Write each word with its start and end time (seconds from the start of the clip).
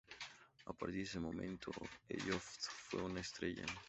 A 0.65 0.73
partir 0.73 0.95
de 0.97 1.03
ese 1.03 1.19
momento, 1.19 1.69
Elliott 2.09 2.41
fue 2.59 3.03
una 3.03 3.19
estrella. 3.19 3.65